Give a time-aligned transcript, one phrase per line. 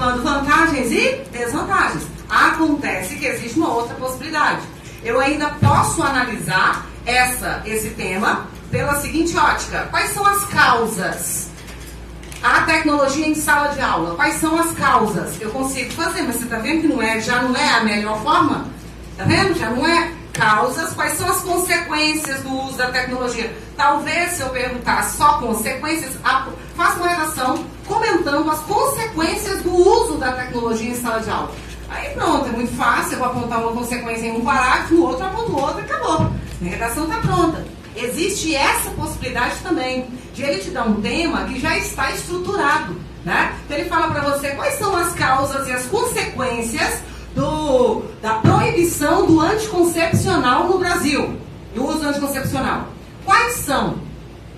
[0.00, 2.06] observando vantagens e desvantagens.
[2.28, 4.60] Acontece que existe uma outra possibilidade.
[5.04, 11.50] Eu ainda posso analisar essa, esse tema pela seguinte ótica: quais são as causas?
[12.42, 15.38] A tecnologia em sala de aula, quais são as causas?
[15.40, 18.22] Eu consigo fazer, mas você está vendo que não é, já não é a melhor
[18.22, 18.64] forma?
[19.12, 19.58] Está vendo?
[19.58, 23.54] Já não é causas, quais são as consequências do uso da tecnologia?
[23.76, 26.16] Talvez se eu perguntar só consequências,
[26.74, 28.99] faça uma redação comentando as consequências
[30.20, 31.50] da tecnologia em sala de aula.
[31.88, 35.26] Aí pronto, é muito fácil, eu vou apontar uma consequência em um parágrafo, no outro
[35.26, 36.30] aponto outro e acabou.
[36.60, 37.64] Minha redação está pronta.
[37.96, 42.94] Existe essa possibilidade também, de ele te dar um tema que já está estruturado.
[43.24, 43.54] Né?
[43.64, 47.02] Então ele fala para você quais são as causas e as consequências
[47.34, 51.36] do, da proibição do anticoncepcional no Brasil,
[51.74, 52.86] do uso anticoncepcional.
[53.24, 53.98] Quais são?